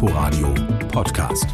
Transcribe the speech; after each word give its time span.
Inforadio 0.00 0.54
Podcast. 0.92 1.48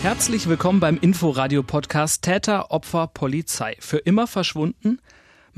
Herzlich 0.00 0.48
willkommen 0.48 0.78
beim 0.78 0.96
Inforadio-Podcast 0.98 2.22
Täter, 2.22 2.70
Opfer, 2.70 3.08
Polizei. 3.08 3.74
Für 3.80 3.98
immer 3.98 4.28
verschwunden? 4.28 5.00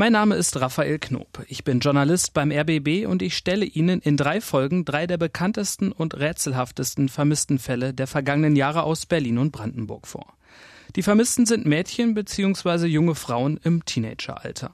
Mein 0.00 0.12
Name 0.12 0.36
ist 0.36 0.60
Raphael 0.60 1.00
Knob. 1.00 1.44
Ich 1.48 1.64
bin 1.64 1.80
Journalist 1.80 2.32
beim 2.32 2.52
RBB 2.52 3.08
und 3.08 3.20
ich 3.20 3.36
stelle 3.36 3.64
Ihnen 3.64 3.98
in 4.00 4.16
drei 4.16 4.40
Folgen 4.40 4.84
drei 4.84 5.08
der 5.08 5.16
bekanntesten 5.16 5.90
und 5.90 6.16
rätselhaftesten 6.16 7.08
vermissten 7.08 7.58
Fälle 7.58 7.92
der 7.92 8.06
vergangenen 8.06 8.54
Jahre 8.54 8.84
aus 8.84 9.06
Berlin 9.06 9.38
und 9.38 9.50
Brandenburg 9.50 10.06
vor. 10.06 10.34
Die 10.94 11.02
Vermissten 11.02 11.46
sind 11.46 11.66
Mädchen 11.66 12.14
bzw. 12.14 12.86
junge 12.86 13.16
Frauen 13.16 13.58
im 13.64 13.84
Teenageralter. 13.84 14.70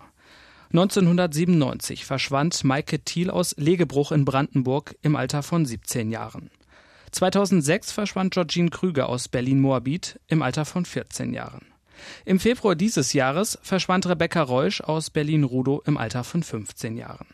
1997 0.74 2.04
verschwand 2.04 2.62
Maike 2.62 2.98
Thiel 2.98 3.30
aus 3.30 3.54
Legebruch 3.56 4.12
in 4.12 4.26
Brandenburg 4.26 4.94
im 5.00 5.16
Alter 5.16 5.42
von 5.42 5.64
17 5.64 6.10
Jahren. 6.10 6.50
2006 7.12 7.92
verschwand 7.92 8.34
Georgine 8.34 8.68
Krüger 8.68 9.08
aus 9.08 9.28
Berlin-Moabit 9.28 10.20
im 10.28 10.42
Alter 10.42 10.66
von 10.66 10.84
14 10.84 11.32
Jahren. 11.32 11.73
Im 12.24 12.40
Februar 12.40 12.74
dieses 12.74 13.12
Jahres 13.12 13.58
verschwand 13.62 14.06
Rebecca 14.06 14.42
Reusch 14.42 14.80
aus 14.80 15.10
Berlin-Rudow 15.10 15.82
im 15.86 15.96
Alter 15.96 16.24
von 16.24 16.42
15 16.42 16.96
Jahren. 16.96 17.26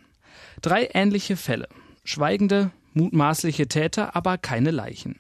Drei 0.63 0.91
ähnliche 0.93 1.37
Fälle. 1.37 1.69
Schweigende, 2.05 2.71
mutmaßliche 2.93 3.69
Täter, 3.69 4.17
aber 4.17 4.39
keine 4.39 4.71
Leichen. 4.71 5.17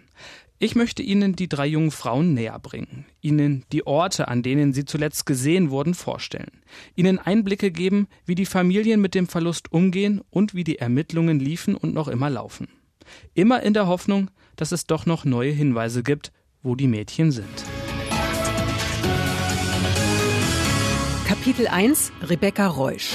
Ich 0.62 0.74
möchte 0.74 1.02
Ihnen 1.02 1.34
die 1.36 1.48
drei 1.48 1.66
jungen 1.66 1.90
Frauen 1.90 2.34
näher 2.34 2.58
bringen, 2.58 3.06
Ihnen 3.22 3.64
die 3.72 3.86
Orte, 3.86 4.28
an 4.28 4.42
denen 4.42 4.74
sie 4.74 4.84
zuletzt 4.84 5.24
gesehen 5.24 5.70
wurden, 5.70 5.94
vorstellen, 5.94 6.60
Ihnen 6.94 7.19
Einblicke 7.19 7.70
geben, 7.70 8.08
wie 8.27 8.34
die 8.34 8.44
Familien 8.44 9.00
mit 9.00 9.14
dem 9.14 9.27
Verlust 9.27 9.72
umgehen 9.72 10.20
und 10.28 10.54
wie 10.54 10.64
die 10.64 10.77
Ermittlungen 10.77 11.41
liefen 11.41 11.75
und 11.75 11.94
noch 11.94 12.08
immer 12.08 12.28
laufen. 12.28 12.69
Immer 13.32 13.62
in 13.62 13.72
der 13.72 13.86
Hoffnung, 13.86 14.30
dass 14.56 14.72
es 14.72 14.86
doch 14.86 15.06
noch 15.06 15.25
neue 15.25 15.52
Hinweise 15.52 16.02
gibt, 16.02 16.30
wo 16.62 16.75
die 16.75 16.88
Mädchen 16.88 17.32
sind. 17.32 17.64
Kapitel 21.41 21.69
1 21.69 22.12
Rebecca 22.28 22.66
Reusch 22.66 23.14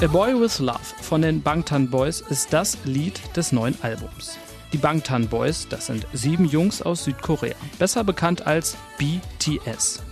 A 0.00 0.06
Boy 0.06 0.40
with 0.40 0.58
Love 0.58 0.78
von 1.02 1.20
den 1.20 1.42
Bangtan 1.42 1.90
Boys 1.90 2.22
ist 2.22 2.54
das 2.54 2.78
Lied 2.84 3.20
des 3.36 3.52
neuen 3.52 3.76
Albums. 3.82 4.38
Die 4.72 4.78
Bangtan 4.78 5.28
Boys, 5.28 5.68
das 5.68 5.88
sind 5.88 6.06
sieben 6.14 6.46
Jungs 6.46 6.80
aus 6.80 7.04
Südkorea, 7.04 7.56
besser 7.78 8.04
bekannt 8.04 8.46
als 8.46 8.78
BTS. 8.96 10.02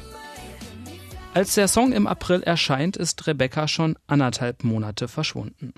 Als 1.33 1.55
der 1.55 1.69
Song 1.69 1.93
im 1.93 2.07
April 2.07 2.43
erscheint, 2.43 2.99
ist 2.99 3.27
Rebecca 3.27 3.69
schon 3.69 3.97
anderthalb 4.07 4.65
Monate 4.65 5.09
verschwunden. 5.09 5.73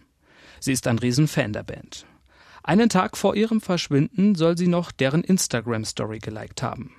Sie 0.58 0.72
ist 0.72 0.88
ein 0.88 0.98
Riesenfan 0.98 1.52
der 1.52 1.62
Band. 1.62 2.06
Einen 2.68 2.90
Tag 2.90 3.16
vor 3.16 3.34
ihrem 3.34 3.62
Verschwinden 3.62 4.34
soll 4.34 4.58
sie 4.58 4.66
noch 4.68 4.92
deren 4.92 5.24
Instagram-Story 5.24 6.18
geliked 6.18 6.62
haben. 6.62 6.92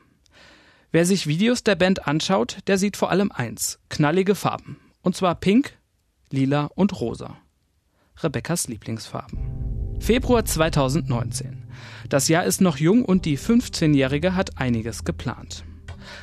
Wer 0.91 1.05
sich 1.05 1.27
Videos 1.27 1.63
der 1.63 1.75
Band 1.75 2.07
anschaut, 2.07 2.57
der 2.65 2.79
sieht 2.79 2.97
vor 2.97 3.11
allem 3.11 3.31
eins: 3.31 3.77
knallige 3.87 4.33
Farben. 4.33 4.77
Und 5.03 5.15
zwar 5.15 5.35
pink, 5.35 5.77
lila 6.31 6.71
und 6.73 6.99
rosa. 6.99 7.37
Rebeccas 8.17 8.67
Lieblingsfarben. 8.67 9.99
Februar 9.99 10.43
2019. 10.43 11.67
Das 12.09 12.29
Jahr 12.29 12.45
ist 12.45 12.61
noch 12.61 12.77
jung 12.77 13.05
und 13.05 13.25
die 13.25 13.37
15-Jährige 13.37 14.33
hat 14.33 14.57
einiges 14.57 15.03
geplant. 15.03 15.65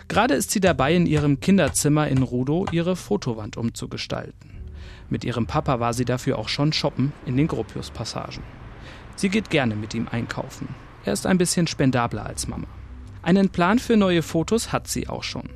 Gerade 0.08 0.34
ist 0.34 0.50
sie 0.50 0.60
dabei, 0.60 0.96
in 0.96 1.06
ihrem 1.06 1.38
Kinderzimmer 1.38 2.08
in 2.08 2.24
Rudo 2.24 2.66
ihre 2.72 2.96
Fotowand 2.96 3.56
umzugestalten. 3.56 4.64
Mit 5.08 5.24
ihrem 5.24 5.46
Papa 5.46 5.78
war 5.78 5.94
sie 5.94 6.04
dafür 6.04 6.36
auch 6.36 6.48
schon 6.48 6.72
shoppen 6.72 7.12
in 7.26 7.36
den 7.36 7.46
Gropius-Passagen. 7.46 8.42
Sie 9.16 9.31
geht 9.31 9.50
gerne 9.50 9.75
mit 9.75 9.94
ihm 9.94 10.09
einkaufen. 10.10 10.69
Er 11.04 11.12
ist 11.12 11.27
ein 11.27 11.38
bisschen 11.38 11.66
spendabler 11.66 12.27
als 12.27 12.49
Mama. 12.49 12.69
Einen 13.22 13.49
Plan 13.49 13.78
für 13.78 13.97
neue 13.97 14.22
Fotos 14.22 14.72
hat 14.72 14.88
sie 14.88 15.09
auch 15.09 15.25
schon. 15.25 15.49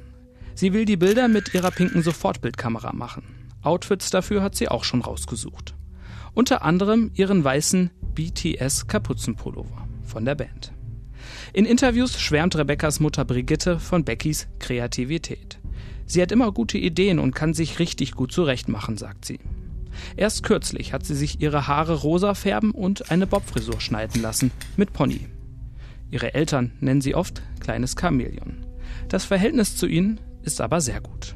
Sie 0.54 0.72
will 0.72 0.84
die 0.84 0.96
Bilder 0.96 1.28
mit 1.28 1.54
ihrer 1.54 1.70
pinken 1.70 2.02
Sofortbildkamera 2.02 2.92
machen. 2.92 3.22
Outfits 3.62 4.10
dafür 4.10 4.42
hat 4.42 4.54
sie 4.56 4.68
auch 4.68 4.84
schon 4.84 5.02
rausgesucht. 5.02 5.74
Unter 6.34 6.62
anderem 6.62 7.10
ihren 7.14 7.44
weißen 7.44 7.90
BTS 8.14 8.86
Kapuzenpullover 8.86 9.86
von 10.02 10.24
der 10.24 10.34
Band. 10.34 10.72
In 11.52 11.66
Interviews 11.66 12.18
schwärmt 12.18 12.56
Rebeccas 12.56 13.00
Mutter 13.00 13.24
Brigitte 13.24 13.78
von 13.78 14.04
Beckys 14.04 14.48
Kreativität. 14.58 15.58
Sie 16.06 16.22
hat 16.22 16.32
immer 16.32 16.52
gute 16.52 16.78
Ideen 16.78 17.18
und 17.18 17.34
kann 17.34 17.54
sich 17.54 17.78
richtig 17.78 18.12
gut 18.12 18.32
zurechtmachen, 18.32 18.96
sagt 18.96 19.24
sie. 19.24 19.38
Erst 20.16 20.42
kürzlich 20.42 20.92
hat 20.92 21.04
sie 21.04 21.14
sich 21.14 21.40
ihre 21.40 21.66
Haare 21.66 21.94
rosa 21.94 22.34
färben 22.34 22.72
und 22.72 23.10
eine 23.10 23.26
Bobfrisur 23.26 23.80
schneiden 23.80 24.22
lassen, 24.22 24.50
mit 24.76 24.92
Pony. 24.92 25.26
Ihre 26.10 26.34
Eltern 26.34 26.72
nennen 26.80 27.00
sie 27.00 27.14
oft 27.14 27.42
kleines 27.60 27.94
Chamäleon. 27.98 28.66
Das 29.08 29.24
Verhältnis 29.24 29.76
zu 29.76 29.86
ihnen 29.86 30.20
ist 30.42 30.60
aber 30.60 30.80
sehr 30.80 31.00
gut. 31.00 31.34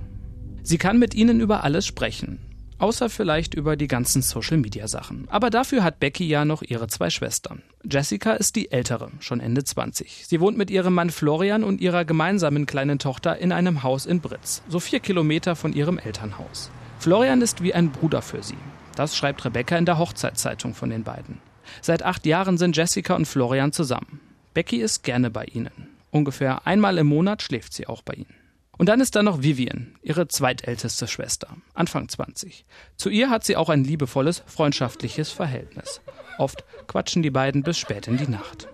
Sie 0.62 0.78
kann 0.78 0.98
mit 0.98 1.14
ihnen 1.14 1.40
über 1.40 1.62
alles 1.64 1.86
sprechen 1.86 2.38
Außer 2.78 3.08
vielleicht 3.08 3.54
über 3.54 3.76
die 3.76 3.86
ganzen 3.86 4.20
Social-Media-Sachen. 4.20 5.26
Aber 5.30 5.50
dafür 5.50 5.84
hat 5.84 6.00
Becky 6.00 6.26
ja 6.26 6.44
noch 6.44 6.62
ihre 6.62 6.88
zwei 6.88 7.08
Schwestern. 7.08 7.62
Jessica 7.88 8.32
ist 8.32 8.56
die 8.56 8.72
ältere, 8.72 9.10
schon 9.20 9.40
Ende 9.40 9.62
20. 9.62 10.26
Sie 10.26 10.40
wohnt 10.40 10.58
mit 10.58 10.70
ihrem 10.70 10.92
Mann 10.92 11.10
Florian 11.10 11.62
und 11.62 11.80
ihrer 11.80 12.04
gemeinsamen 12.04 12.66
kleinen 12.66 12.98
Tochter 12.98 13.38
in 13.38 13.52
einem 13.52 13.84
Haus 13.84 14.06
in 14.06 14.20
Britz, 14.20 14.62
so 14.68 14.80
vier 14.80 15.00
Kilometer 15.00 15.54
von 15.54 15.72
ihrem 15.72 15.98
Elternhaus. 15.98 16.70
Florian 17.04 17.42
ist 17.42 17.62
wie 17.62 17.74
ein 17.74 17.90
Bruder 17.92 18.22
für 18.22 18.42
sie. 18.42 18.56
Das 18.96 19.14
schreibt 19.14 19.44
Rebecca 19.44 19.76
in 19.76 19.84
der 19.84 19.98
Hochzeitszeitung 19.98 20.74
von 20.74 20.88
den 20.88 21.02
beiden. 21.02 21.38
Seit 21.82 22.02
acht 22.02 22.24
Jahren 22.24 22.56
sind 22.56 22.78
Jessica 22.78 23.14
und 23.14 23.26
Florian 23.26 23.72
zusammen. 23.72 24.20
Becky 24.54 24.78
ist 24.80 25.02
gerne 25.02 25.30
bei 25.30 25.44
ihnen. 25.44 25.90
Ungefähr 26.10 26.66
einmal 26.66 26.96
im 26.96 27.06
Monat 27.06 27.42
schläft 27.42 27.74
sie 27.74 27.88
auch 27.88 28.00
bei 28.00 28.14
ihnen. 28.14 28.34
Und 28.78 28.88
dann 28.88 29.02
ist 29.02 29.14
da 29.16 29.22
noch 29.22 29.42
Vivian, 29.42 29.96
ihre 30.00 30.28
zweitälteste 30.28 31.06
Schwester, 31.06 31.48
Anfang 31.74 32.08
20. 32.08 32.64
Zu 32.96 33.10
ihr 33.10 33.28
hat 33.28 33.44
sie 33.44 33.58
auch 33.58 33.68
ein 33.68 33.84
liebevolles, 33.84 34.42
freundschaftliches 34.46 35.30
Verhältnis. 35.30 36.00
Oft 36.38 36.64
quatschen 36.86 37.22
die 37.22 37.28
beiden 37.28 37.62
bis 37.62 37.76
spät 37.76 38.08
in 38.08 38.16
die 38.16 38.30
Nacht. 38.30 38.66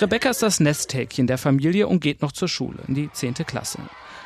Rebecca 0.00 0.30
ist 0.30 0.42
das 0.42 0.58
Nesthäkchen 0.58 1.28
der 1.28 1.38
Familie 1.38 1.86
und 1.86 2.00
geht 2.00 2.22
noch 2.22 2.32
zur 2.32 2.48
Schule, 2.48 2.80
in 2.88 2.96
die 2.96 3.12
zehnte 3.12 3.44
Klasse. 3.44 3.78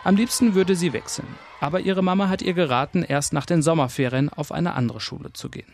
Am 0.03 0.16
liebsten 0.16 0.55
würde 0.55 0.77
sie 0.77 0.93
wechseln, 0.94 1.28
aber 1.61 1.81
ihre 1.81 2.03
Mama 2.03 2.28
hat 2.28 2.41
ihr 2.41 2.55
geraten, 2.55 3.03
erst 3.03 3.33
nach 3.34 3.44
den 3.44 3.61
Sommerferien 3.61 4.31
auf 4.31 4.50
eine 4.50 4.75
andere 4.75 5.00
Schule 5.00 5.33
zu 5.33 5.50
gehen. 5.50 5.71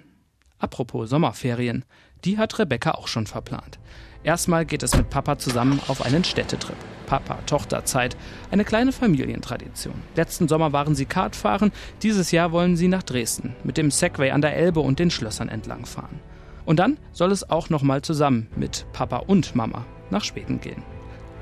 Apropos 0.59 1.09
Sommerferien, 1.09 1.84
die 2.25 2.38
hat 2.38 2.59
Rebecca 2.59 2.92
auch 2.92 3.09
schon 3.09 3.26
verplant. 3.26 3.78
Erstmal 4.25 4.66
geht 4.66 4.82
es 4.82 4.97
mit 4.97 5.10
Papa 5.10 5.38
zusammen 5.38 5.81
auf 5.86 6.04
einen 6.04 6.25
Städtetrip. 6.25 6.76
Papa-Tochter-Zeit, 7.06 8.16
eine 8.50 8.65
kleine 8.65 8.91
Familientradition. 8.91 9.94
Letzten 10.16 10.48
Sommer 10.48 10.72
waren 10.72 10.97
sie 10.97 11.06
Kartfahren, 11.06 11.70
dieses 12.03 12.32
Jahr 12.32 12.50
wollen 12.50 12.76
sie 12.76 12.88
nach 12.88 13.04
Dresden 13.04 13.54
mit 13.62 13.76
dem 13.76 13.92
Segway 13.92 14.32
an 14.32 14.41
der 14.41 14.56
Elbe 14.56 14.81
und 14.81 14.98
den 14.98 15.12
Schlössern 15.12 15.48
entlangfahren. 15.48 16.19
Und 16.65 16.81
dann 16.81 16.98
soll 17.12 17.31
es 17.31 17.48
auch 17.48 17.70
nochmal 17.70 18.03
zusammen 18.03 18.48
mit 18.56 18.86
Papa 18.92 19.19
und 19.19 19.54
Mama 19.54 19.86
nach 20.10 20.25
Schweden 20.25 20.60
gehen. 20.60 20.82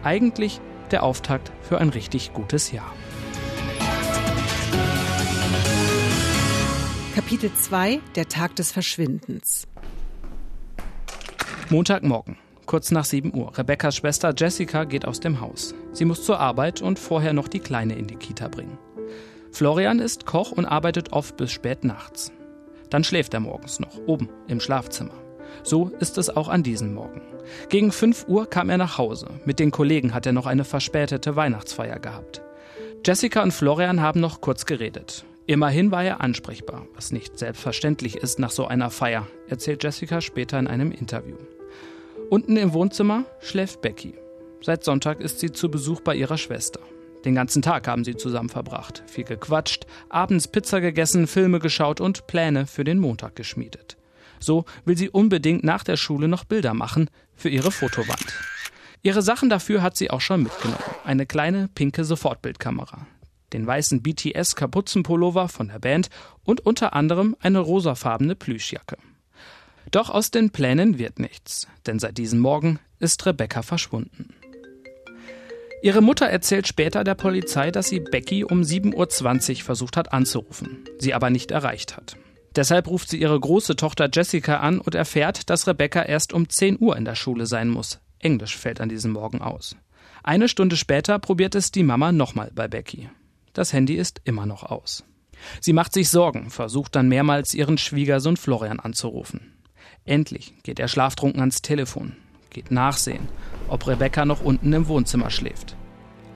Eigentlich 0.03 0.61
der 0.94 1.03
Auftakt 1.03 1.50
für 1.60 1.78
ein 1.78 1.88
richtig 1.88 2.32
gutes 2.32 2.71
Jahr. 2.71 2.94
Kapitel 7.17 7.50
2 7.52 7.99
Der 8.14 8.29
Tag 8.29 8.55
des 8.55 8.70
Verschwindens 8.70 9.67
Montagmorgen 11.69 12.37
kurz 12.67 12.93
nach 12.93 13.05
7 13.05 13.35
Uhr. 13.35 13.58
Rebeccas 13.58 13.96
Schwester 13.96 14.32
Jessica 14.37 14.85
geht 14.85 15.05
aus 15.05 15.19
dem 15.19 15.41
Haus. 15.41 15.75
Sie 15.93 16.05
muss 16.05 16.25
zur 16.25 16.38
Arbeit 16.38 16.81
und 16.81 17.00
vorher 17.00 17.32
noch 17.32 17.49
die 17.49 17.58
Kleine 17.58 17.96
in 17.96 18.06
die 18.06 18.14
Kita 18.14 18.46
bringen. 18.46 18.79
Florian 19.50 19.99
ist 19.99 20.26
Koch 20.26 20.52
und 20.52 20.64
arbeitet 20.64 21.12
oft 21.12 21.37
bis 21.37 21.50
spät 21.50 21.82
nachts. 21.82 22.32
Dann 22.88 23.02
schläft 23.02 23.35
er 23.35 23.41
morgens 23.41 23.81
noch, 23.81 23.99
oben 24.06 24.29
im 24.46 24.61
Schlafzimmer. 24.61 25.24
So 25.62 25.91
ist 26.01 26.19
es 26.19 26.35
auch 26.35 26.49
an 26.49 26.62
diesem 26.62 26.95
Morgen. 26.95 27.23
Gegen 27.69 27.93
5 27.93 28.27
Uhr 28.29 28.47
kam 28.47 28.71
er 28.71 28.79
nach 28.79 28.99
Hause. 28.99 29.29
Mit 29.45 29.59
den 29.59 29.71
Kollegen 29.71 30.15
hat 30.15 30.27
er 30.27 30.33
noch 30.33 30.47
eine 30.47 30.65
verspätete 30.65 31.37
Weihnachtsfeier 31.37 31.99
gehabt. 31.99 32.43
Jessica 33.05 33.43
und 33.43 33.53
Florian 33.53 34.01
haben 34.01 34.21
noch 34.21 34.41
kurz 34.41 34.67
geredet. 34.67 35.25
Immerhin 35.47 35.91
war 35.91 36.03
er 36.03 36.23
ansprechbar, 36.23 36.87
was 36.95 37.12
nicht 37.12 37.39
selbstverständlich 37.39 38.17
ist 38.17 38.39
nach 38.39 38.51
so 38.51 38.67
einer 38.67 38.89
Feier, 38.89 39.27
erzählt 39.47 39.85
Jessica 39.85 40.23
später 40.23 40.59
in 40.59 40.67
einem 40.67 40.91
Interview. 40.91 41.37
Unten 42.31 42.56
im 42.56 42.73
Wohnzimmer 42.73 43.25
schläft 43.41 43.83
Becky. 43.83 44.15
Seit 44.62 44.85
Sonntag 44.85 45.21
ist 45.21 45.41
sie 45.41 45.53
zu 45.53 45.71
Besuch 45.71 46.01
bei 46.01 46.17
ihrer 46.17 46.39
Schwester. 46.39 46.81
Den 47.27 47.35
ganzen 47.35 47.61
Tag 47.61 47.87
haben 47.89 48.05
sie 48.05 48.17
zusammen 48.17 48.49
verbracht, 48.49 49.03
viel 49.06 49.25
gequatscht, 49.25 49.85
abends 50.09 50.49
Pizza 50.49 50.81
gegessen, 50.81 51.27
Filme 51.27 51.59
geschaut 51.59 52.01
und 52.01 52.27
Pläne 52.27 52.67
für 52.67 52.85
den 52.85 52.99
Montag 52.99 53.37
geschmiedet. 53.37 53.99
So 54.44 54.64
will 54.85 54.96
sie 54.96 55.08
unbedingt 55.08 55.64
nach 55.64 55.85
der 55.85 55.96
Schule 55.96 56.29
noch 56.29 56.44
Bilder 56.44 56.75
machen 56.75 57.08
für 57.35 57.49
ihre 57.49 57.70
Fotowand. 57.70 58.35
Ihre 59.02 59.23
Sachen 59.23 59.49
dafür 59.49 59.82
hat 59.82 59.96
sie 59.96 60.11
auch 60.11 60.20
schon 60.20 60.43
mitgenommen. 60.43 60.82
Eine 61.05 61.26
kleine 61.26 61.69
pinke 61.75 62.05
Sofortbildkamera, 62.05 63.06
den 63.52 63.67
weißen 63.67 64.02
BTS 64.02 64.56
Kapuzenpullover 64.56 65.49
von 65.49 65.69
der 65.69 65.79
Band 65.79 66.08
und 66.43 66.61
unter 66.61 66.94
anderem 66.94 67.37
eine 67.41 67.58
rosafarbene 67.58 68.35
Plüschjacke. 68.35 68.96
Doch 69.91 70.11
aus 70.11 70.31
den 70.31 70.50
Plänen 70.50 70.99
wird 70.99 71.19
nichts, 71.19 71.69
denn 71.87 71.99
seit 71.99 72.17
diesem 72.19 72.41
Morgen 72.41 72.79
ist 72.99 73.25
Rebecca 73.26 73.62
verschwunden. 73.62 74.35
Ihre 75.82 76.00
Mutter 76.00 76.26
erzählt 76.26 76.67
später 76.67 77.05
der 77.05 77.14
Polizei, 77.14 77.70
dass 77.70 77.88
sie 77.88 78.00
Becky 78.00 78.43
um 78.43 78.62
7.20 78.62 79.58
Uhr 79.58 79.64
versucht 79.64 79.99
hat 79.99 80.14
anzurufen, 80.14 80.85
sie 80.99 81.12
aber 81.12 81.29
nicht 81.29 81.50
erreicht 81.50 81.99
hat. 81.99 82.17
Deshalb 82.56 82.87
ruft 82.87 83.09
sie 83.09 83.21
ihre 83.21 83.39
große 83.39 83.77
Tochter 83.77 84.09
Jessica 84.12 84.59
an 84.59 84.81
und 84.81 84.95
erfährt, 84.95 85.51
dass 85.51 85.67
Rebecca 85.67 86.03
erst 86.03 86.33
um 86.33 86.49
10 86.49 86.79
Uhr 86.81 86.97
in 86.97 87.05
der 87.05 87.17
Schule 87.17 87.47
sein 87.47 87.69
muss. 87.69 88.01
Englisch 88.21 88.56
fällt 88.56 88.81
an 88.81 88.89
diesem 88.89 89.12
Morgen 89.12 89.43
aus. 89.43 89.77
Eine 90.23 90.49
Stunde 90.49 90.77
später 90.77 91.19
probiert 91.19 91.55
es 91.55 91.71
die 91.71 91.83
Mama 91.83 92.12
nochmal 92.12 92.51
bei 92.55 92.69
Becky. 92.69 93.11
Das 93.53 93.73
Handy 93.73 93.95
ist 93.95 94.21
immer 94.25 94.47
noch 94.47 94.62
aus. 94.62 95.05
Sie 95.61 95.73
macht 95.73 95.93
sich 95.93 96.09
Sorgen, 96.09 96.51
versucht 96.51 96.95
dann 96.97 97.09
mehrmals 97.09 97.55
ihren 97.55 97.77
Schwiegersohn 97.77 98.37
Florian 98.37 98.81
anzurufen. 98.81 99.53
Endlich 100.05 100.55
geht 100.62 100.79
er 100.79 100.89
schlaftrunken 100.89 101.41
ans 101.41 101.61
Telefon, 101.61 102.17
geht 102.51 102.71
nachsehen, 102.71 103.29
ob 103.69 103.87
Rebecca 103.87 104.25
noch 104.25 104.43
unten 104.43 104.73
im 104.73 104.89
Wohnzimmer 104.89 105.31
schläft. 105.31 105.77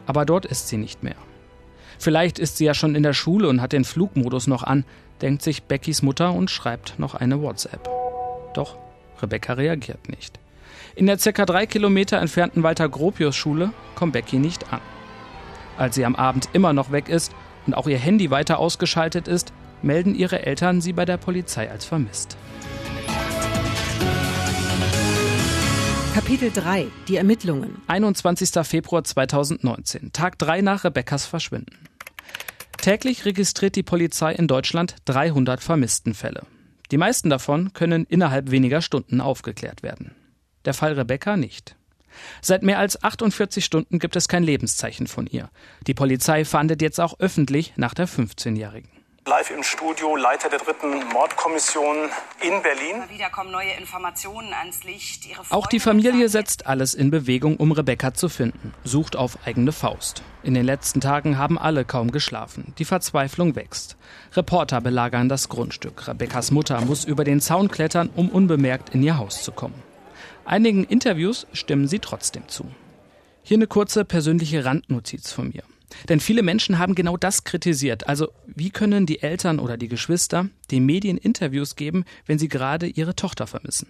Aber 0.07 0.27
dort 0.27 0.47
ist 0.47 0.69
sie 0.69 0.79
nicht 0.79 1.03
mehr. 1.03 1.17
Vielleicht 1.99 2.39
ist 2.39 2.57
sie 2.57 2.65
ja 2.65 2.75
schon 2.75 2.95
in 2.95 3.03
der 3.03 3.13
Schule 3.13 3.49
und 3.49 3.61
hat 3.61 3.73
den 3.73 3.85
Flugmodus 3.85 4.47
noch 4.47 4.63
an, 4.63 4.85
denkt 5.23 5.43
sich 5.43 5.65
Beckys 5.65 6.03
Mutter 6.03 6.33
und 6.33 6.51
schreibt 6.51 6.99
noch 6.99 7.15
eine 7.15 7.41
WhatsApp. 7.43 7.89
Doch 8.55 8.77
Rebecca 9.21 9.55
reagiert 9.55 10.09
nicht. 10.09 10.39
In 10.95 11.07
der 11.07 11.19
circa 11.19 11.47
drei 11.47 11.67
Kilometer 11.67 12.19
entfernten 12.19 12.63
Walter 12.63 12.89
Gropius 12.89 13.37
Schule 13.37 13.73
kommt 13.95 14.13
Becky 14.13 14.39
nicht 14.39 14.73
an. 14.73 14.81
Als 15.77 15.95
sie 15.95 16.05
am 16.05 16.17
Abend 16.17 16.49
immer 16.53 16.73
noch 16.73 16.91
weg 16.91 17.09
ist 17.09 17.33
und 17.67 17.75
auch 17.75 17.87
ihr 17.87 17.99
Handy 17.99 18.31
weiter 18.31 18.59
ausgeschaltet 18.59 19.29
ist, 19.29 19.53
melden 19.83 20.15
ihre 20.15 20.45
Eltern 20.45 20.81
sie 20.81 20.93
bei 20.93 21.05
der 21.05 21.17
Polizei 21.17 21.71
als 21.71 21.85
vermisst. 21.85 22.37
Kapitel 26.15 26.51
3 26.53 26.89
Die 27.07 27.17
Ermittlungen 27.17 27.81
21. 27.87 28.51
Februar 28.65 29.05
2019, 29.05 30.13
Tag 30.13 30.37
3 30.39 30.63
nach 30.63 30.83
Rebekkas 30.83 31.27
Verschwinden. 31.27 31.77
Täglich 32.89 33.27
registriert 33.27 33.77
die 33.77 33.83
Polizei 33.83 34.33
in 34.33 34.49
Deutschland 34.49 34.97
300 35.05 35.63
Vermisstenfälle. 35.63 36.47
Die 36.91 36.97
meisten 36.97 37.29
davon 37.29 37.75
können 37.75 38.07
innerhalb 38.09 38.51
weniger 38.51 38.81
Stunden 38.81 39.21
aufgeklärt 39.21 39.83
werden. 39.83 40.15
Der 40.65 40.73
Fall 40.73 40.95
Rebecca 40.95 41.37
nicht. 41.37 41.77
Seit 42.41 42.63
mehr 42.63 42.79
als 42.79 43.05
48 43.05 43.63
Stunden 43.63 43.99
gibt 43.99 44.17
es 44.17 44.27
kein 44.27 44.43
Lebenszeichen 44.43 45.07
von 45.07 45.27
ihr. 45.27 45.51
Die 45.87 45.93
Polizei 45.93 46.47
fahndet 46.47 46.81
jetzt 46.81 46.99
auch 46.99 47.21
öffentlich 47.21 47.75
nach 47.77 47.93
der 47.93 48.09
15-Jährigen 48.09 48.89
live 49.29 49.51
im 49.51 49.63
Studio, 49.63 50.17
Leiter 50.17 50.49
der 50.49 50.59
dritten 50.59 51.07
Mordkommission 51.13 52.09
in 52.41 52.63
Berlin. 52.63 53.03
Wieder 53.11 53.29
kommen 53.29 53.51
neue 53.51 53.73
Informationen 53.79 54.55
ans 54.55 54.85
Licht. 54.85 55.29
Auch 55.51 55.67
die 55.67 55.81
Familie 55.81 56.31
setzt 56.31 56.67
alles 56.67 56.95
in 56.95 57.11
Bewegung, 57.11 57.59
um 57.59 57.73
Rebecca 57.73 58.15
zu 58.15 58.31
finden, 58.31 58.73
sucht 58.85 59.17
auf 59.17 59.37
eigene 59.45 59.73
Faust. 59.73 60.23
In 60.43 60.55
den 60.55 60.65
letzten 60.65 61.03
Tagen 61.03 61.37
haben 61.37 61.59
alle 61.59 61.85
kaum 61.85 62.11
geschlafen. 62.11 62.73
Die 62.79 62.87
Verzweiflung 62.87 63.55
wächst. 63.55 63.99
Reporter 64.35 64.81
belagern 64.81 65.29
das 65.29 65.51
Grundstück. 65.51 66.09
Rebeccas 66.09 66.51
Mutter 66.51 66.81
muss 66.81 67.05
über 67.05 67.25
den 67.25 67.43
Zaun 67.43 67.69
klettern, 67.69 68.09
um 68.17 68.31
unbemerkt 68.31 68.95
in 68.95 69.03
ihr 69.03 69.19
Haus 69.19 69.43
zu 69.43 69.53
kommen. 69.53 69.83
Einigen 70.47 70.85
Interviews 70.85 71.47
stimmen 71.53 71.87
sie 71.87 71.99
trotzdem 71.99 72.49
zu. 72.49 72.65
Hier 73.43 73.59
eine 73.59 73.67
kurze 73.67 74.07
persönliche 74.07 74.65
Randnotiz 74.65 75.33
von 75.33 75.51
mir. 75.51 75.65
Denn 76.09 76.21
viele 76.21 76.43
Menschen 76.43 76.79
haben 76.79 76.95
genau 76.95 77.17
das 77.17 77.45
kritisiert. 77.45 78.09
Also 78.09 78.29
wie 78.47 78.71
können 78.71 79.07
die 79.07 79.23
Eltern 79.23 79.59
oder 79.59 79.77
die 79.77 79.89
Geschwister 79.89 80.49
den 80.71 80.85
Medien 80.85 81.17
Interviews 81.17 81.77
geben, 81.77 82.05
wenn 82.27 82.39
sie 82.39 82.49
gerade 82.49 82.87
ihre 82.87 83.17
Tochter 83.17 83.47
vermissen? 83.47 83.89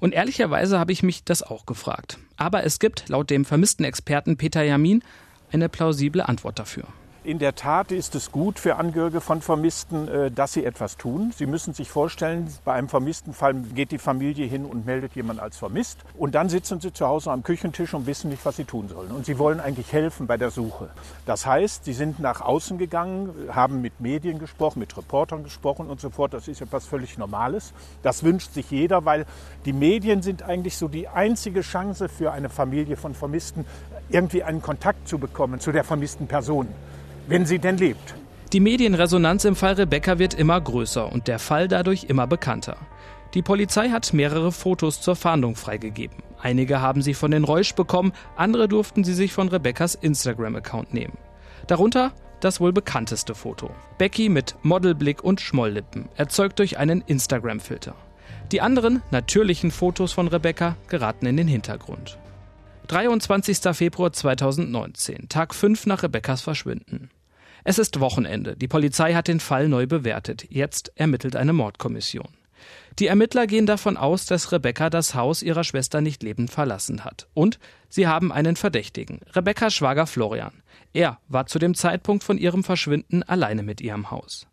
Und 0.00 0.14
ehrlicherweise 0.14 0.78
habe 0.78 0.92
ich 0.92 1.02
mich 1.02 1.24
das 1.24 1.42
auch 1.42 1.66
gefragt. 1.66 2.18
Aber 2.36 2.64
es 2.64 2.78
gibt 2.78 3.08
laut 3.08 3.30
dem 3.30 3.44
vermissten 3.44 3.84
Experten 3.84 4.36
Peter 4.36 4.62
Jamin 4.62 5.02
eine 5.50 5.68
plausible 5.68 6.22
Antwort 6.22 6.58
dafür. 6.58 6.84
In 7.28 7.38
der 7.38 7.54
Tat 7.54 7.92
ist 7.92 8.14
es 8.14 8.32
gut 8.32 8.58
für 8.58 8.76
Angehörige 8.76 9.20
von 9.20 9.42
Vermissten, 9.42 10.08
äh, 10.08 10.30
dass 10.30 10.54
sie 10.54 10.64
etwas 10.64 10.96
tun. 10.96 11.30
Sie 11.36 11.44
müssen 11.44 11.74
sich 11.74 11.90
vorstellen, 11.90 12.50
bei 12.64 12.72
einem 12.72 12.88
vermissten 12.88 13.34
Fall 13.34 13.52
geht 13.52 13.90
die 13.90 13.98
Familie 13.98 14.46
hin 14.46 14.64
und 14.64 14.86
meldet 14.86 15.14
jemanden 15.14 15.42
als 15.42 15.58
vermisst. 15.58 15.98
Und 16.16 16.34
dann 16.34 16.48
sitzen 16.48 16.80
sie 16.80 16.90
zu 16.90 17.06
Hause 17.06 17.30
am 17.30 17.42
Küchentisch 17.42 17.92
und 17.92 18.06
wissen 18.06 18.30
nicht, 18.30 18.46
was 18.46 18.56
sie 18.56 18.64
tun 18.64 18.88
sollen. 18.88 19.10
Und 19.10 19.26
sie 19.26 19.38
wollen 19.38 19.60
eigentlich 19.60 19.92
helfen 19.92 20.26
bei 20.26 20.38
der 20.38 20.50
Suche. 20.50 20.88
Das 21.26 21.44
heißt, 21.44 21.84
sie 21.84 21.92
sind 21.92 22.18
nach 22.18 22.40
außen 22.40 22.78
gegangen, 22.78 23.34
haben 23.52 23.82
mit 23.82 24.00
Medien 24.00 24.38
gesprochen, 24.38 24.78
mit 24.78 24.96
Reportern 24.96 25.44
gesprochen 25.44 25.90
und 25.90 26.00
so 26.00 26.08
fort. 26.08 26.32
Das 26.32 26.48
ist 26.48 26.62
etwas 26.62 26.86
völlig 26.86 27.18
Normales. 27.18 27.74
Das 28.02 28.24
wünscht 28.24 28.54
sich 28.54 28.70
jeder, 28.70 29.04
weil 29.04 29.26
die 29.66 29.74
Medien 29.74 30.22
sind 30.22 30.44
eigentlich 30.44 30.78
so 30.78 30.88
die 30.88 31.08
einzige 31.08 31.60
Chance 31.60 32.08
für 32.08 32.32
eine 32.32 32.48
Familie 32.48 32.96
von 32.96 33.12
Vermissten, 33.12 33.66
irgendwie 34.08 34.44
einen 34.44 34.62
Kontakt 34.62 35.06
zu 35.06 35.18
bekommen 35.18 35.60
zu 35.60 35.72
der 35.72 35.84
vermissten 35.84 36.26
Person 36.26 36.68
wenn 37.28 37.46
sie 37.46 37.58
denn 37.58 37.76
lebt. 37.76 38.14
Die 38.52 38.60
Medienresonanz 38.60 39.44
im 39.44 39.56
Fall 39.56 39.74
Rebecca 39.74 40.18
wird 40.18 40.34
immer 40.34 40.60
größer 40.60 41.12
und 41.12 41.28
der 41.28 41.38
Fall 41.38 41.68
dadurch 41.68 42.04
immer 42.04 42.26
bekannter. 42.26 42.76
Die 43.34 43.42
Polizei 43.42 43.90
hat 43.90 44.14
mehrere 44.14 44.52
Fotos 44.52 45.00
zur 45.02 45.14
Fahndung 45.14 45.54
freigegeben. 45.54 46.16
Einige 46.40 46.80
haben 46.80 47.02
sie 47.02 47.14
von 47.14 47.30
den 47.30 47.44
Reusch 47.44 47.74
bekommen, 47.74 48.12
andere 48.36 48.68
durften 48.68 49.04
sie 49.04 49.12
sich 49.12 49.32
von 49.32 49.48
Rebeccas 49.48 49.94
Instagram-Account 49.94 50.94
nehmen. 50.94 51.18
Darunter 51.66 52.12
das 52.40 52.60
wohl 52.60 52.72
bekannteste 52.72 53.34
Foto. 53.34 53.70
Becky 53.98 54.28
mit 54.28 54.54
Modelblick 54.62 55.22
und 55.22 55.40
Schmolllippen, 55.40 56.08
erzeugt 56.16 56.58
durch 56.58 56.78
einen 56.78 57.02
Instagram-Filter. 57.02 57.94
Die 58.52 58.60
anderen 58.60 59.02
natürlichen 59.10 59.70
Fotos 59.70 60.12
von 60.12 60.28
Rebecca 60.28 60.76
geraten 60.88 61.26
in 61.26 61.36
den 61.36 61.48
Hintergrund. 61.48 62.18
23. 62.86 63.76
Februar 63.76 64.12
2019, 64.12 65.28
Tag 65.28 65.54
5 65.54 65.86
nach 65.86 66.02
Rebeccas 66.02 66.40
Verschwinden. 66.40 67.10
Es 67.68 67.78
ist 67.78 68.00
Wochenende. 68.00 68.56
Die 68.56 68.66
Polizei 68.66 69.12
hat 69.12 69.28
den 69.28 69.40
Fall 69.40 69.68
neu 69.68 69.86
bewertet. 69.86 70.46
Jetzt 70.48 70.90
ermittelt 70.94 71.36
eine 71.36 71.52
Mordkommission. 71.52 72.30
Die 72.98 73.08
Ermittler 73.08 73.46
gehen 73.46 73.66
davon 73.66 73.98
aus, 73.98 74.24
dass 74.24 74.52
Rebecca 74.52 74.88
das 74.88 75.14
Haus 75.14 75.42
ihrer 75.42 75.64
Schwester 75.64 76.00
nicht 76.00 76.22
lebend 76.22 76.50
verlassen 76.50 77.04
hat. 77.04 77.28
Und 77.34 77.58
sie 77.90 78.06
haben 78.06 78.32
einen 78.32 78.56
Verdächtigen, 78.56 79.20
Rebeccas 79.34 79.74
Schwager 79.74 80.06
Florian. 80.06 80.62
Er 80.94 81.18
war 81.28 81.44
zu 81.44 81.58
dem 81.58 81.74
Zeitpunkt 81.74 82.24
von 82.24 82.38
ihrem 82.38 82.64
Verschwinden 82.64 83.22
alleine 83.22 83.62
mit 83.62 83.82
ihrem 83.82 84.10
Haus. 84.10 84.46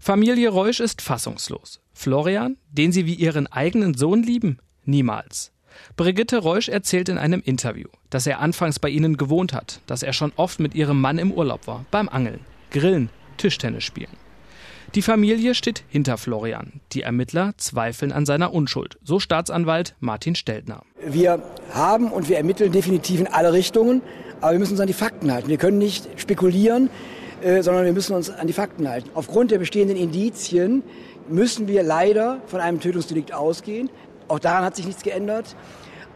Familie 0.00 0.48
Reusch 0.48 0.80
ist 0.80 1.02
fassungslos. 1.02 1.82
Florian, 1.92 2.56
den 2.68 2.90
sie 2.90 3.06
wie 3.06 3.14
ihren 3.14 3.46
eigenen 3.46 3.94
Sohn 3.94 4.24
lieben? 4.24 4.58
Niemals. 4.84 5.53
Brigitte 5.96 6.38
Reusch 6.38 6.68
erzählt 6.68 7.08
in 7.08 7.18
einem 7.18 7.42
Interview, 7.44 7.88
dass 8.10 8.26
er 8.26 8.40
anfangs 8.40 8.78
bei 8.78 8.88
ihnen 8.88 9.16
gewohnt 9.16 9.52
hat, 9.52 9.80
dass 9.86 10.02
er 10.02 10.12
schon 10.12 10.32
oft 10.36 10.60
mit 10.60 10.74
ihrem 10.74 11.00
Mann 11.00 11.18
im 11.18 11.32
Urlaub 11.32 11.66
war, 11.66 11.84
beim 11.90 12.08
Angeln, 12.08 12.40
Grillen, 12.70 13.10
Tischtennis 13.36 13.84
spielen. 13.84 14.24
Die 14.94 15.02
Familie 15.02 15.56
steht 15.56 15.82
hinter 15.88 16.16
Florian. 16.18 16.80
Die 16.92 17.02
Ermittler 17.02 17.54
zweifeln 17.56 18.12
an 18.12 18.26
seiner 18.26 18.54
Unschuld, 18.54 18.96
so 19.02 19.18
Staatsanwalt 19.18 19.96
Martin 19.98 20.36
Steltner. 20.36 20.82
Wir 21.04 21.42
haben 21.72 22.12
und 22.12 22.28
wir 22.28 22.36
ermitteln 22.36 22.70
definitiv 22.70 23.18
in 23.18 23.26
alle 23.26 23.52
Richtungen, 23.52 24.02
aber 24.40 24.52
wir 24.52 24.60
müssen 24.60 24.72
uns 24.72 24.80
an 24.80 24.86
die 24.86 24.92
Fakten 24.92 25.32
halten. 25.32 25.48
Wir 25.48 25.56
können 25.56 25.78
nicht 25.78 26.08
spekulieren, 26.16 26.90
äh, 27.42 27.62
sondern 27.62 27.84
wir 27.84 27.92
müssen 27.92 28.14
uns 28.14 28.30
an 28.30 28.46
die 28.46 28.52
Fakten 28.52 28.88
halten. 28.88 29.10
Aufgrund 29.14 29.50
der 29.50 29.58
bestehenden 29.58 29.96
Indizien 29.96 30.84
müssen 31.28 31.66
wir 31.66 31.82
leider 31.82 32.40
von 32.46 32.60
einem 32.60 32.78
Tötungsdelikt 32.78 33.32
ausgehen. 33.32 33.90
Auch 34.28 34.38
daran 34.38 34.64
hat 34.64 34.76
sich 34.76 34.86
nichts 34.86 35.02
geändert. 35.02 35.56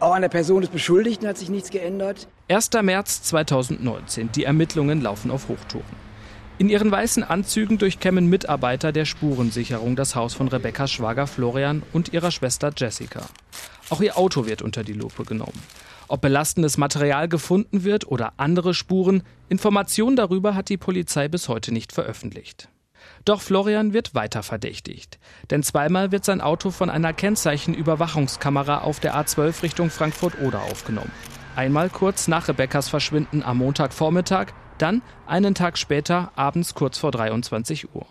Auch 0.01 0.15
an 0.15 0.23
der 0.23 0.29
Person 0.29 0.61
des 0.61 0.71
Beschuldigten 0.71 1.27
hat 1.27 1.39
sich 1.39 1.49
nichts 1.49 1.71
geändert. 1.71 2.29
1. 2.49 2.71
März 2.83 3.23
2019. 3.25 4.33
Die 4.33 4.45
Ermittlungen 4.45 5.01
laufen 5.01 5.31
auf 5.31 5.49
Hochtouren. 5.49 6.09
In 6.59 6.69
ihren 6.69 6.91
weißen 6.91 7.23
Anzügen 7.23 7.79
durchkämmen 7.79 8.27
Mitarbeiter 8.27 8.91
der 8.91 9.05
Spurensicherung 9.05 9.95
das 9.95 10.17
Haus 10.17 10.35
von 10.35 10.49
Rebekkas 10.49 10.91
Schwager 10.91 11.27
Florian 11.27 11.83
und 11.93 12.13
ihrer 12.13 12.31
Schwester 12.31 12.73
Jessica. 12.77 13.27
Auch 13.91 14.01
ihr 14.01 14.19
Auto 14.19 14.47
wird 14.47 14.63
unter 14.63 14.83
die 14.83 14.93
Lupe 14.93 15.25
genommen. 15.25 15.63
Ob 16.09 16.21
belastendes 16.23 16.79
Material 16.79 17.29
gefunden 17.29 17.85
wird 17.85 18.09
oder 18.09 18.33
andere 18.39 18.75
Spuren, 18.75 19.23
Informationen 19.49 20.17
darüber 20.17 20.55
hat 20.55 20.69
die 20.69 20.79
Polizei 20.79 21.29
bis 21.29 21.49
heute 21.49 21.73
nicht 21.73 21.93
veröffentlicht. 21.93 22.69
Doch 23.25 23.41
Florian 23.41 23.93
wird 23.93 24.15
weiter 24.15 24.43
verdächtigt. 24.43 25.19
Denn 25.51 25.63
zweimal 25.63 26.13
wird 26.13 26.25
sein 26.25 26.41
Auto 26.41 26.71
von 26.71 26.91
einer 26.91 27.13
Kennzeichenüberwachungskamera 27.13 28.79
auf 28.79 29.01
der 29.01 29.15
A12 29.15 29.63
Richtung 29.63 29.91
Frankfurt-Oder 29.91 30.63
aufgenommen. 30.63 31.13
Einmal 31.57 31.91
kurz 31.91 32.29
nach 32.29 32.49
Rebekkas 32.49 32.89
Verschwinden 32.89 33.43
am 33.43 33.59
Montagvormittag, 33.59 34.53
Dann, 34.79 35.03
einen 35.27 35.57
Tag 35.57 35.77
später, 35.77 36.31
abends 36.37 36.75
kurz 36.75 36.99
vor 36.99 37.11
23 37.11 37.95
Uhr. 37.95 38.07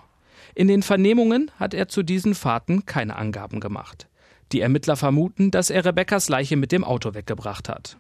In 0.54 0.68
den 0.68 0.84
Vernehmungen 0.84 1.50
hat 1.58 1.74
er 1.74 1.88
zu 1.88 2.04
diesen 2.04 2.36
Fahrten 2.36 2.86
keine 2.86 3.16
Angaben 3.16 3.60
gemacht. 3.60 4.08
Die 4.52 4.62
Ermittler 4.62 4.96
vermuten, 4.96 5.52
dass 5.52 5.70
er 5.70 5.86
Rebekkas 5.86 6.30
Leiche 6.30 6.58
mit 6.58 6.72
dem 6.72 6.84
Auto 6.84 7.14
weggebracht 7.14 7.70
hat. 7.70 7.98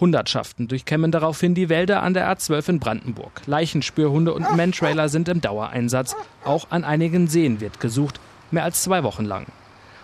Hundertschaften 0.00 0.68
durchkämmen 0.68 1.10
daraufhin 1.10 1.54
die 1.54 1.68
Wälder 1.68 2.02
an 2.02 2.14
der 2.14 2.30
A12 2.30 2.68
in 2.68 2.80
Brandenburg. 2.80 3.42
Leichenspürhunde 3.46 4.32
und 4.32 4.56
Mantrailer 4.56 5.08
sind 5.08 5.28
im 5.28 5.40
Dauereinsatz. 5.40 6.16
Auch 6.44 6.66
an 6.70 6.84
einigen 6.84 7.28
Seen 7.28 7.60
wird 7.60 7.80
gesucht, 7.80 8.20
mehr 8.50 8.64
als 8.64 8.82
zwei 8.82 9.02
Wochen 9.02 9.24
lang. 9.24 9.46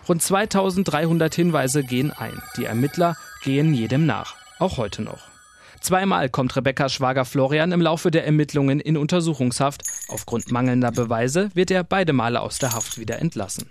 Rund 0.09 0.23
2300 0.23 1.35
Hinweise 1.35 1.83
gehen 1.83 2.13
ein. 2.13 2.43
Die 2.57 2.65
Ermittler 2.65 3.17
gehen 3.43 3.73
jedem 3.73 4.05
nach, 4.07 4.35
auch 4.59 4.77
heute 4.77 5.03
noch. 5.03 5.35
Zweimal 5.81 6.31
kommt 6.31 6.57
Rebekkas 6.57 6.95
Schwager 6.95 7.25
Florian 7.27 7.73
im 7.73 7.81
Laufe 7.81 8.11
der 8.11 8.25
Ermittlungen 8.25 8.81
in 8.81 8.97
Untersuchungshaft. 8.97 9.83
Aufgrund 10.09 10.51
mangelnder 10.51 10.91
Beweise 10.91 11.51
wird 11.55 11.71
er 11.71 11.85
beide 11.85 12.15
Male 12.15 12.41
aus 12.41 12.59
der 12.59 12.73
Haft 12.73 12.99
wieder 12.99 13.19
entlassen. 13.19 13.71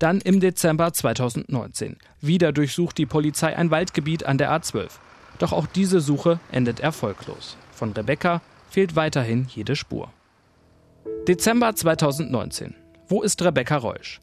Dann 0.00 0.20
im 0.20 0.40
Dezember 0.40 0.92
2019. 0.92 1.96
Wieder 2.20 2.52
durchsucht 2.52 2.98
die 2.98 3.06
Polizei 3.06 3.56
ein 3.56 3.70
Waldgebiet 3.70 4.26
an 4.26 4.38
der 4.38 4.50
A12. 4.50 4.88
Doch 5.38 5.52
auch 5.52 5.66
diese 5.66 6.00
Suche 6.00 6.38
endet 6.50 6.80
erfolglos. 6.80 7.56
Von 7.72 7.92
Rebecca 7.92 8.40
fehlt 8.70 8.96
weiterhin 8.96 9.46
jede 9.48 9.76
Spur. 9.76 10.12
Dezember 11.28 11.74
2019. 11.74 12.74
Wo 13.08 13.22
ist 13.22 13.42
Rebecca 13.42 13.76
Reusch? 13.76 14.20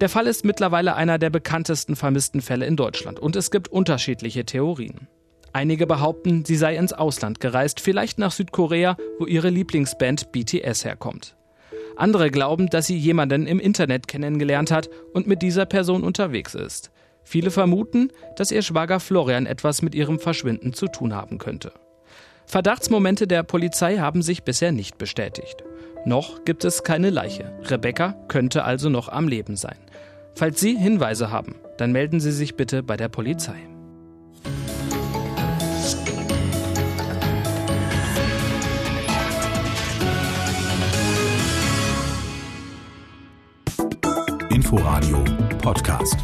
Der 0.00 0.08
Fall 0.08 0.26
ist 0.26 0.44
mittlerweile 0.44 0.94
einer 0.94 1.18
der 1.18 1.30
bekanntesten 1.30 1.96
vermissten 1.96 2.40
Fälle 2.40 2.66
in 2.66 2.76
Deutschland 2.76 3.20
und 3.20 3.36
es 3.36 3.50
gibt 3.50 3.68
unterschiedliche 3.68 4.44
Theorien. 4.44 5.08
Einige 5.52 5.86
behaupten, 5.86 6.44
sie 6.44 6.56
sei 6.56 6.76
ins 6.76 6.92
Ausland 6.92 7.40
gereist, 7.40 7.80
vielleicht 7.80 8.18
nach 8.18 8.32
Südkorea, 8.32 8.96
wo 9.18 9.26
ihre 9.26 9.50
Lieblingsband 9.50 10.32
BTS 10.32 10.84
herkommt. 10.84 11.36
Andere 11.96 12.30
glauben, 12.30 12.68
dass 12.68 12.86
sie 12.86 12.96
jemanden 12.96 13.46
im 13.46 13.60
Internet 13.60 14.08
kennengelernt 14.08 14.70
hat 14.70 14.88
und 15.12 15.26
mit 15.26 15.42
dieser 15.42 15.66
Person 15.66 16.02
unterwegs 16.02 16.54
ist. 16.54 16.90
Viele 17.30 17.52
vermuten, 17.52 18.10
dass 18.34 18.50
ihr 18.50 18.60
Schwager 18.60 18.98
Florian 18.98 19.46
etwas 19.46 19.82
mit 19.82 19.94
ihrem 19.94 20.18
Verschwinden 20.18 20.72
zu 20.72 20.88
tun 20.88 21.14
haben 21.14 21.38
könnte. 21.38 21.70
Verdachtsmomente 22.44 23.28
der 23.28 23.44
Polizei 23.44 23.98
haben 23.98 24.20
sich 24.20 24.42
bisher 24.42 24.72
nicht 24.72 24.98
bestätigt. 24.98 25.62
Noch 26.04 26.44
gibt 26.44 26.64
es 26.64 26.82
keine 26.82 27.08
Leiche. 27.08 27.52
Rebecca 27.62 28.16
könnte 28.26 28.64
also 28.64 28.88
noch 28.88 29.08
am 29.08 29.28
Leben 29.28 29.54
sein. 29.54 29.76
Falls 30.34 30.58
Sie 30.58 30.76
Hinweise 30.76 31.30
haben, 31.30 31.54
dann 31.78 31.92
melden 31.92 32.18
Sie 32.18 32.32
sich 32.32 32.56
bitte 32.56 32.82
bei 32.82 32.96
der 32.96 33.08
Polizei. 33.08 33.54
Inforadio 44.48 45.24
Podcast. 45.62 46.16